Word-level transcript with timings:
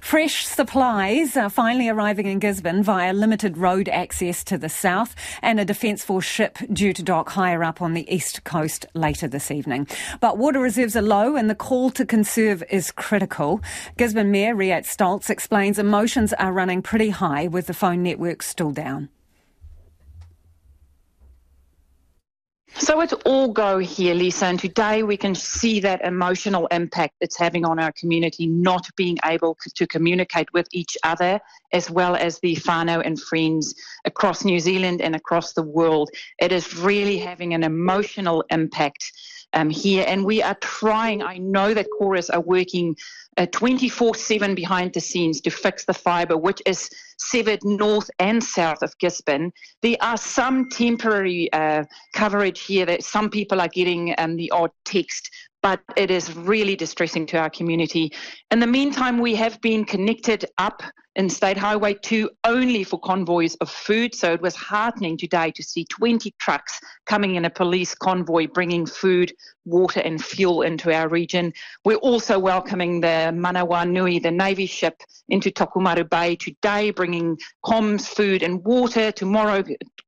Fresh 0.00 0.46
supplies 0.46 1.36
are 1.36 1.50
finally 1.50 1.88
arriving 1.88 2.26
in 2.26 2.38
Gisborne 2.38 2.82
via 2.82 3.12
limited 3.12 3.56
road 3.56 3.88
access 3.88 4.42
to 4.44 4.58
the 4.58 4.68
south 4.68 5.14
and 5.42 5.60
a 5.60 5.64
Defence 5.64 6.02
Force 6.02 6.24
ship 6.24 6.58
due 6.72 6.92
to 6.92 7.02
dock 7.02 7.28
higher 7.30 7.62
up 7.62 7.80
on 7.80 7.94
the 7.94 8.12
east 8.12 8.42
coast 8.42 8.86
later 8.94 9.28
this 9.28 9.50
evening. 9.50 9.86
But 10.18 10.38
water 10.38 10.58
reserves 10.58 10.96
are 10.96 11.02
low 11.02 11.36
and 11.36 11.48
the 11.48 11.54
call 11.54 11.90
to 11.90 12.04
conserve 12.04 12.64
is 12.70 12.90
critical. 12.90 13.60
Gisborne 13.98 14.30
Mayor 14.30 14.56
Rehette 14.56 14.86
Stoltz 14.86 15.30
explains 15.30 15.78
emotions 15.78 16.32
are 16.32 16.52
running 16.52 16.82
pretty 16.82 17.10
high 17.10 17.46
with 17.46 17.66
the 17.66 17.74
phone 17.74 18.02
network 18.02 18.42
still 18.42 18.72
down. 18.72 19.10
So 22.74 23.00
it's 23.00 23.12
all 23.12 23.52
go 23.52 23.78
here, 23.78 24.14
Lisa. 24.14 24.46
And 24.46 24.58
today 24.58 25.02
we 25.02 25.16
can 25.16 25.34
see 25.34 25.80
that 25.80 26.00
emotional 26.02 26.66
impact 26.68 27.16
it's 27.20 27.36
having 27.36 27.64
on 27.64 27.78
our 27.78 27.92
community, 27.92 28.46
not 28.46 28.88
being 28.96 29.18
able 29.24 29.56
to 29.74 29.86
communicate 29.86 30.52
with 30.52 30.66
each 30.72 30.96
other, 31.02 31.40
as 31.72 31.90
well 31.90 32.16
as 32.16 32.38
the 32.38 32.56
whānau 32.56 33.02
and 33.04 33.20
friends 33.20 33.74
across 34.04 34.44
New 34.44 34.58
Zealand 34.60 35.02
and 35.02 35.14
across 35.14 35.52
the 35.52 35.62
world. 35.62 36.10
It 36.38 36.52
is 36.52 36.76
really 36.76 37.18
having 37.18 37.54
an 37.54 37.64
emotional 37.64 38.44
impact 38.50 39.12
um, 39.52 39.70
here. 39.70 40.04
And 40.06 40.24
we 40.24 40.42
are 40.42 40.54
trying, 40.54 41.22
I 41.22 41.38
know 41.38 41.74
that 41.74 41.88
Chorus 41.98 42.30
are 42.30 42.40
working 42.40 42.96
24 43.46 44.10
uh, 44.10 44.12
7 44.12 44.54
behind 44.54 44.92
the 44.92 45.00
scenes 45.00 45.40
to 45.40 45.50
fix 45.50 45.84
the 45.84 45.94
fibre, 45.94 46.36
which 46.36 46.62
is 46.66 46.90
severed 47.18 47.60
north 47.64 48.10
and 48.18 48.42
south 48.42 48.82
of 48.82 48.96
Gisborne. 48.98 49.52
There 49.82 49.96
are 50.00 50.16
some 50.16 50.68
temporary 50.70 51.52
uh, 51.52 51.84
coverage 52.14 52.60
here 52.62 52.86
that 52.86 53.04
some 53.04 53.30
people 53.30 53.60
are 53.60 53.68
getting 53.68 54.14
um, 54.18 54.36
the 54.36 54.50
odd 54.50 54.70
text 54.84 55.30
but 55.62 55.80
it 55.96 56.10
is 56.10 56.34
really 56.34 56.74
distressing 56.74 57.26
to 57.26 57.38
our 57.38 57.50
community. 57.50 58.12
In 58.50 58.60
the 58.60 58.66
meantime, 58.66 59.18
we 59.18 59.34
have 59.34 59.60
been 59.60 59.84
connected 59.84 60.46
up 60.58 60.82
in 61.16 61.28
State 61.28 61.56
Highway 61.56 61.94
2 61.94 62.30
only 62.44 62.84
for 62.84 62.98
convoys 63.00 63.56
of 63.56 63.68
food. 63.68 64.14
So 64.14 64.32
it 64.32 64.40
was 64.40 64.54
heartening 64.54 65.18
today 65.18 65.50
to 65.54 65.62
see 65.62 65.84
20 65.86 66.32
trucks 66.38 66.80
coming 67.06 67.34
in 67.34 67.44
a 67.44 67.50
police 67.50 67.94
convoy 67.94 68.46
bringing 68.46 68.86
food, 68.86 69.32
water, 69.70 70.00
and 70.00 70.22
fuel 70.22 70.62
into 70.62 70.92
our 70.92 71.08
region. 71.08 71.52
We're 71.84 71.96
also 71.96 72.38
welcoming 72.38 73.00
the 73.00 73.32
Manawanui, 73.34 74.22
the 74.22 74.30
Navy 74.30 74.66
ship, 74.66 75.02
into 75.28 75.50
Tokomaru 75.50 76.08
Bay 76.10 76.36
today, 76.36 76.90
bringing 76.90 77.38
comms, 77.64 78.06
food, 78.06 78.42
and 78.42 78.64
water. 78.64 79.12
Tomorrow, 79.12 79.64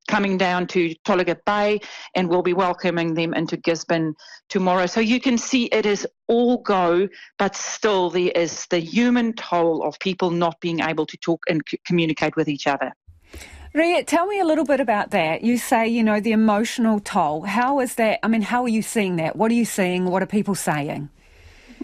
coming 0.08 0.36
down 0.36 0.66
to 0.66 0.94
Tolaga 1.06 1.36
Bay, 1.46 1.80
and 2.14 2.28
we'll 2.28 2.42
be 2.42 2.52
welcoming 2.52 3.14
them 3.14 3.34
into 3.34 3.56
Gisborne 3.56 4.14
tomorrow. 4.48 4.86
So 4.86 5.00
you 5.00 5.20
can 5.20 5.38
see 5.38 5.66
it 5.66 5.86
is 5.86 6.06
all 6.28 6.58
go, 6.58 7.08
but 7.38 7.56
still 7.56 8.10
there 8.10 8.32
is 8.34 8.66
the 8.66 8.78
human 8.78 9.32
toll 9.34 9.82
of 9.84 9.98
people 10.00 10.30
not 10.30 10.60
being 10.60 10.80
able 10.80 11.06
to 11.06 11.16
talk 11.18 11.40
and 11.48 11.62
c- 11.68 11.78
communicate 11.86 12.36
with 12.36 12.48
each 12.48 12.66
other. 12.66 12.92
Ria, 13.74 14.04
tell 14.04 14.26
me 14.26 14.38
a 14.38 14.44
little 14.44 14.66
bit 14.66 14.80
about 14.80 15.12
that. 15.12 15.42
You 15.42 15.56
say, 15.56 15.88
you 15.88 16.04
know, 16.04 16.20
the 16.20 16.32
emotional 16.32 17.00
toll. 17.00 17.40
How 17.44 17.80
is 17.80 17.94
that? 17.94 18.20
I 18.22 18.28
mean, 18.28 18.42
how 18.42 18.64
are 18.64 18.68
you 18.68 18.82
seeing 18.82 19.16
that? 19.16 19.34
What 19.34 19.50
are 19.50 19.54
you 19.54 19.64
seeing? 19.64 20.04
What 20.04 20.22
are 20.22 20.26
people 20.26 20.54
saying? 20.54 21.08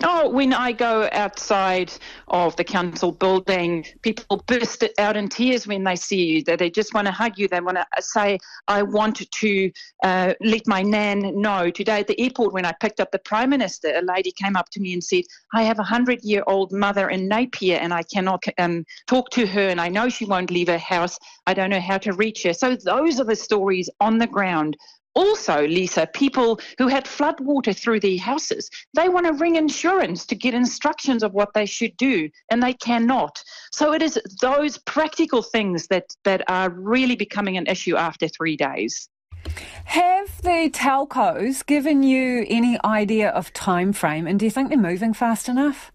Oh, 0.03 0.29
when 0.29 0.53
I 0.53 0.73
go 0.73 1.09
outside 1.13 1.93
of 2.29 2.55
the 2.57 2.65
council 2.65 3.13
building, 3.13 3.85
people 4.03 4.43
burst 4.47 4.85
out 4.99 5.17
in 5.17 5.29
tears 5.29 5.67
when 5.67 5.85
they 5.85 5.97
see 5.97 6.25
you. 6.25 6.45
That 6.45 6.59
they 6.59 6.71
just 6.71 6.95
want 6.95 7.07
to 7.07 7.13
hug 7.13 7.39
you. 7.39 7.49
They 7.49 7.61
want 7.61 7.79
to 7.79 7.87
say, 8.03 8.39
"I 8.67 8.83
want 8.83 9.31
to 9.31 9.73
uh, 10.05 10.35
let 10.41 10.67
my 10.67 10.83
nan 10.83 11.41
know." 11.41 11.71
Today 11.71 12.01
at 12.01 12.07
the 12.07 12.21
airport, 12.21 12.53
when 12.53 12.65
I 12.65 12.73
picked 12.81 13.01
up 13.01 13.11
the 13.13 13.19
prime 13.19 13.51
minister, 13.51 13.95
a 13.97 14.03
lady 14.03 14.33
came 14.33 14.57
up 14.57 14.69
to 14.71 14.81
me 14.81 14.93
and 14.93 15.03
said, 15.03 15.25
"I 15.55 15.63
have 15.63 15.79
a 15.79 15.85
hundred-year-old 15.85 16.73
mother 16.73 17.09
in 17.09 17.29
Napier, 17.29 17.79
and 17.79 17.93
I 17.93 18.03
cannot 18.03 18.45
um, 18.59 18.85
talk 19.07 19.31
to 19.31 19.47
her, 19.47 19.69
and 19.69 19.81
I 19.81 19.89
know 19.89 20.09
she 20.09 20.25
won't 20.25 20.51
leave 20.51 20.69
her 20.69 20.79
house. 20.79 21.19
I 21.47 21.55
don't 21.55 21.71
know 21.71 21.81
how 21.81 21.99
to 21.99 22.13
reach 22.13 22.43
her." 22.45 22.53
So 22.53 22.77
those 22.77 23.21
are 23.21 23.25
the 23.25 23.37
stories 23.37 23.91
on 24.01 24.19
the 24.19 24.27
ground 24.27 24.77
also, 25.19 25.67
Lisa, 25.67 26.07
people 26.07 26.61
who 26.79 26.87
had 26.87 27.09
flood 27.09 27.41
water 27.41 27.73
through 27.73 27.99
their 27.99 28.19
houses, 28.19 28.71
they 28.95 29.09
want 29.09 29.27
to 29.27 29.33
ring 29.33 29.57
insurance 29.57 30.25
to 30.27 30.37
get 30.37 30.55
instructions 30.55 31.25
of 31.25 31.33
what 31.33 31.53
they 31.55 31.67
should 31.67 31.97
do, 31.97 32.31
and 32.51 32.63
they 32.63 32.75
cannot. 32.75 33.43
So 33.73 33.93
it 33.93 34.01
is 34.01 34.21
those 34.41 34.79
practical 34.79 35.43
things 35.43 35.89
that, 35.89 36.05
that 36.23 36.43
are 36.49 36.71
really 36.71 37.17
becoming 37.17 37.57
an 37.57 37.67
issue 37.67 37.97
after 37.97 38.29
three 38.29 38.57
days. 38.57 39.09
Have 39.87 40.41
the 40.43 40.71
telcos 40.73 41.67
given 41.67 42.05
you 42.05 42.47
any 42.49 42.79
idea 42.85 43.31
of 43.31 43.53
time 43.53 43.93
frame, 43.93 44.29
and 44.29 44.39
do 44.39 44.45
you 44.45 44.53
think 44.53 44.69
they're 44.69 44.79
moving 44.79 45.15
fast 45.15 45.49
enough? 45.49 45.91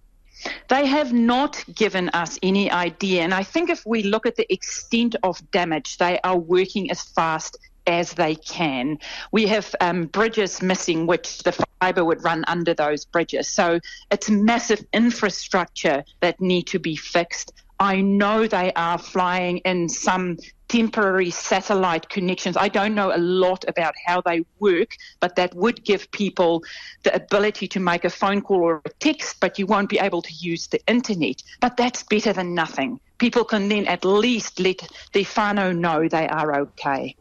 They 0.67 0.85
have 0.85 1.13
not 1.13 1.63
given 1.73 2.09
us 2.09 2.37
any 2.43 2.69
idea. 2.69 3.21
And 3.21 3.33
I 3.33 3.43
think 3.43 3.69
if 3.69 3.85
we 3.85 4.03
look 4.03 4.25
at 4.25 4.35
the 4.35 4.51
extent 4.51 5.15
of 5.23 5.39
damage, 5.51 5.97
they 5.97 6.19
are 6.25 6.37
working 6.37 6.91
as 6.91 7.03
fast 7.03 7.57
as 7.87 8.13
they 8.13 8.35
can. 8.35 8.97
We 9.31 9.47
have 9.47 9.75
um, 9.81 10.05
bridges 10.05 10.61
missing, 10.61 11.07
which 11.07 11.39
the 11.39 11.51
fibre 11.81 12.05
would 12.05 12.23
run 12.23 12.43
under 12.47 12.73
those 12.73 13.05
bridges. 13.05 13.49
So 13.49 13.79
it's 14.11 14.29
massive 14.29 14.85
infrastructure 14.93 16.03
that 16.21 16.39
need 16.39 16.67
to 16.67 16.79
be 16.79 16.95
fixed. 16.95 17.53
I 17.79 18.01
know 18.01 18.47
they 18.47 18.71
are 18.73 18.97
flying 18.97 19.57
in 19.59 19.89
some 19.89 20.37
temporary 20.69 21.29
satellite 21.29 22.09
connections. 22.09 22.55
I 22.57 22.69
don't 22.69 22.95
know 22.95 23.13
a 23.13 23.17
lot 23.19 23.65
about 23.67 23.93
how 24.05 24.21
they 24.21 24.45
work, 24.59 24.95
but 25.19 25.35
that 25.35 25.53
would 25.53 25.83
give 25.83 26.09
people 26.11 26.63
the 27.03 27.13
ability 27.13 27.67
to 27.67 27.79
make 27.79 28.05
a 28.05 28.09
phone 28.09 28.41
call 28.41 28.63
or 28.63 28.81
a 28.85 28.89
text, 28.99 29.39
but 29.39 29.59
you 29.59 29.65
won't 29.65 29.89
be 29.89 29.99
able 29.99 30.21
to 30.21 30.33
use 30.33 30.67
the 30.67 30.79
internet. 30.87 31.43
But 31.59 31.77
that's 31.77 32.03
better 32.03 32.33
than 32.33 32.55
nothing. 32.55 32.99
People 33.17 33.43
can 33.43 33.69
then 33.69 33.85
at 33.85 34.05
least 34.05 34.59
let 34.59 34.87
their 35.11 35.23
whānau 35.23 35.77
know 35.77 36.07
they 36.07 36.27
are 36.27 36.61
okay. 36.61 37.15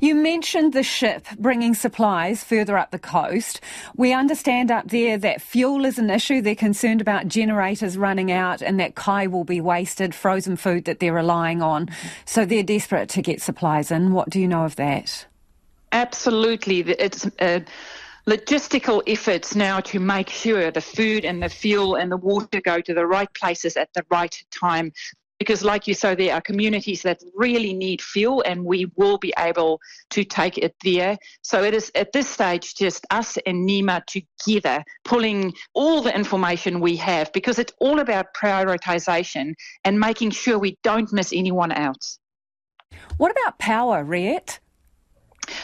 You 0.00 0.16
mentioned 0.16 0.72
the 0.72 0.82
ship 0.82 1.26
bringing 1.38 1.74
supplies 1.74 2.42
further 2.42 2.76
up 2.76 2.90
the 2.90 2.98
coast. 2.98 3.60
We 3.96 4.12
understand 4.12 4.70
up 4.70 4.88
there 4.88 5.16
that 5.18 5.40
fuel 5.40 5.84
is 5.84 5.96
an 5.96 6.10
issue. 6.10 6.42
They're 6.42 6.56
concerned 6.56 7.00
about 7.00 7.28
generators 7.28 7.96
running 7.96 8.32
out 8.32 8.62
and 8.62 8.80
that 8.80 8.96
kai 8.96 9.28
will 9.28 9.44
be 9.44 9.60
wasted, 9.60 10.12
frozen 10.12 10.56
food 10.56 10.86
that 10.86 10.98
they're 10.98 11.12
relying 11.12 11.62
on. 11.62 11.88
So 12.24 12.44
they're 12.44 12.64
desperate 12.64 13.10
to 13.10 13.22
get 13.22 13.40
supplies 13.40 13.92
in. 13.92 14.12
What 14.12 14.28
do 14.28 14.40
you 14.40 14.48
know 14.48 14.64
of 14.64 14.74
that? 14.76 15.26
Absolutely. 15.92 16.80
It's. 16.80 17.26
Uh, 17.38 17.60
logistical 18.26 19.02
efforts 19.08 19.56
now 19.56 19.80
to 19.80 19.98
make 19.98 20.28
sure 20.28 20.70
the 20.70 20.80
food 20.80 21.24
and 21.24 21.42
the 21.42 21.48
fuel 21.48 21.96
and 21.96 22.12
the 22.12 22.16
water 22.16 22.60
go 22.60 22.80
to 22.80 22.94
the 22.94 23.04
right 23.04 23.32
places 23.34 23.76
at 23.76 23.92
the 23.94 24.04
right 24.10 24.44
time 24.52 24.92
because 25.42 25.64
like 25.64 25.88
you 25.88 25.94
say 25.94 26.14
there 26.14 26.32
are 26.32 26.40
communities 26.40 27.02
that 27.02 27.20
really 27.34 27.72
need 27.72 28.00
fuel 28.00 28.44
and 28.46 28.64
we 28.64 28.86
will 28.94 29.18
be 29.18 29.34
able 29.36 29.80
to 30.08 30.22
take 30.22 30.56
it 30.56 30.72
there 30.84 31.18
so 31.42 31.64
it 31.64 31.74
is 31.74 31.90
at 31.96 32.12
this 32.12 32.28
stage 32.28 32.76
just 32.76 33.04
us 33.10 33.36
and 33.44 33.66
NEMA 33.66 34.04
together 34.06 34.84
pulling 35.04 35.52
all 35.74 36.00
the 36.00 36.14
information 36.14 36.78
we 36.78 36.94
have 36.94 37.32
because 37.32 37.58
it's 37.58 37.72
all 37.80 37.98
about 37.98 38.26
prioritization 38.34 39.52
and 39.84 39.98
making 39.98 40.30
sure 40.30 40.60
we 40.60 40.78
don't 40.84 41.12
miss 41.12 41.32
anyone 41.32 41.72
out 41.72 42.04
what 43.16 43.32
about 43.32 43.58
power 43.58 44.04
Rehette? 44.04 44.60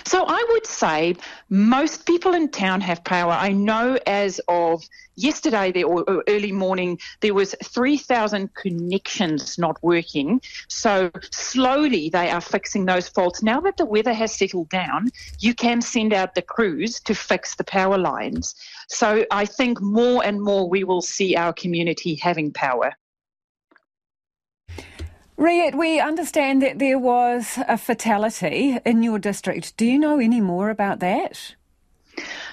So 0.09 0.25
I 0.27 0.43
would 0.53 0.67
say 0.67 1.17
most 1.51 2.07
people 2.07 2.33
in 2.33 2.49
town 2.49 2.81
have 2.81 3.05
power. 3.05 3.33
I 3.33 3.53
know 3.53 3.99
as 4.07 4.41
of 4.49 4.83
yesterday 5.17 5.71
there, 5.71 5.85
or 5.85 6.25
early 6.27 6.51
morning 6.51 6.99
there 7.21 7.35
was 7.35 7.55
3,000 7.63 8.55
connections 8.55 9.59
not 9.59 9.77
working. 9.83 10.41
So 10.69 11.11
slowly 11.31 12.09
they 12.09 12.31
are 12.31 12.41
fixing 12.41 12.87
those 12.87 13.07
faults. 13.07 13.43
Now 13.43 13.61
that 13.61 13.77
the 13.77 13.85
weather 13.85 14.15
has 14.15 14.35
settled 14.35 14.71
down, 14.71 15.11
you 15.41 15.53
can 15.53 15.83
send 15.83 16.15
out 16.15 16.35
the 16.35 16.41
crews 16.41 17.01
to 17.01 17.15
fix 17.15 17.57
the 17.57 17.65
power 17.65 17.99
lines. 17.99 18.55
So 18.89 19.27
I 19.31 19.45
think 19.45 19.79
more 19.83 20.25
and 20.25 20.41
more 20.41 20.71
we 20.71 20.85
will 20.85 21.03
see 21.03 21.37
our 21.37 21.53
community 21.53 22.15
having 22.15 22.51
power. 22.51 22.95
Rehette, 25.39 25.77
we 25.77 26.01
understand 26.01 26.63
that 26.63 26.81
there 26.81 26.99
was 26.99 27.61
a 27.69 27.79
fatality 27.79 28.77
in 28.85 29.05
your 29.05 29.21
district. 29.21 29.77
Do 29.77 29.87
you 29.87 29.97
know 29.97 30.19
any 30.19 30.41
more 30.41 30.69
about 30.69 30.99
that? 30.99 31.55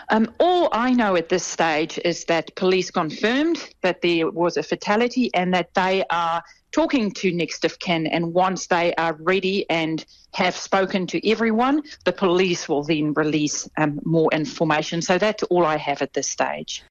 Um, 0.10 0.32
all 0.40 0.70
I 0.72 0.94
know 0.94 1.16
at 1.16 1.30
this 1.30 1.44
stage 1.44 2.00
is 2.06 2.26
that 2.26 2.56
police 2.56 2.92
confirmed 2.92 3.74
that 3.82 4.04
there 4.04 4.30
was 4.30 4.56
a 4.58 4.62
fatality 4.62 5.32
and 5.34 5.52
that 5.56 5.74
they 5.74 6.04
are 6.12 6.44
talking 6.72 7.10
to 7.14 7.32
next 7.32 7.66
of 7.66 7.80
kin. 7.80 8.06
And 8.06 8.36
once 8.36 8.68
they 8.68 8.94
are 8.96 9.18
ready 9.20 9.68
and 9.68 10.06
have 10.36 10.56
spoken 10.56 11.08
to 11.08 11.28
everyone, 11.28 11.82
the 12.04 12.12
police 12.12 12.70
will 12.70 12.84
then 12.84 13.14
release 13.14 13.68
um, 13.78 14.00
more 14.06 14.30
information. 14.32 15.02
So 15.02 15.18
that's 15.18 15.42
all 15.44 15.66
I 15.66 15.78
have 15.78 16.04
at 16.04 16.14
this 16.14 16.30
stage. 16.30 16.84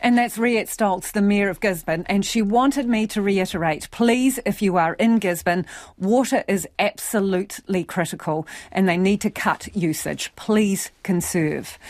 And 0.00 0.16
that's 0.16 0.38
Rehette 0.38 0.68
Stoltz, 0.68 1.12
the 1.12 1.22
Mayor 1.22 1.48
of 1.48 1.60
Gisborne. 1.60 2.04
And 2.08 2.24
she 2.24 2.42
wanted 2.42 2.88
me 2.88 3.06
to 3.08 3.22
reiterate 3.22 3.90
please, 3.90 4.38
if 4.44 4.62
you 4.62 4.76
are 4.76 4.94
in 4.94 5.18
Gisborne, 5.18 5.66
water 5.98 6.44
is 6.48 6.68
absolutely 6.78 7.84
critical 7.84 8.46
and 8.72 8.88
they 8.88 8.96
need 8.96 9.20
to 9.22 9.30
cut 9.30 9.74
usage. 9.74 10.32
Please 10.36 10.90
conserve. 11.02 11.78